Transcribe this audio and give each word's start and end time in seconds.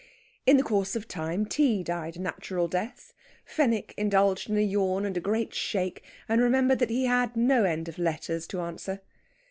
In 0.47 0.57
the 0.57 0.63
course 0.63 0.95
of 0.95 1.07
time 1.07 1.45
tea 1.45 1.83
died 1.83 2.17
a 2.17 2.19
natural 2.21 2.67
death. 2.67 3.13
Fenwick 3.45 3.93
indulged 3.97 4.49
in 4.49 4.57
a 4.57 4.61
yawn 4.61 5.05
and 5.05 5.15
a 5.15 5.19
great 5.19 5.53
shake, 5.53 6.01
and 6.27 6.41
remembered 6.41 6.79
that 6.79 6.89
he 6.89 7.05
had 7.05 7.37
no 7.37 7.65
end 7.65 7.87
of 7.87 7.99
letters 7.99 8.47
to 8.47 8.61
answer. 8.61 9.01